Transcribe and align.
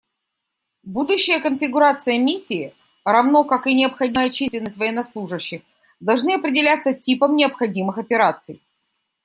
Будущая 0.81 1.39
конфигурация 1.41 2.17
Миссии, 2.17 2.73
равно 3.05 3.43
как 3.43 3.67
и 3.67 3.75
необходимая 3.75 4.31
численность 4.31 4.77
военнослужащих, 4.77 5.61
должны 5.99 6.33
определяться 6.33 6.95
типом 6.95 7.35
необходимых 7.35 7.99
операций. 7.99 8.63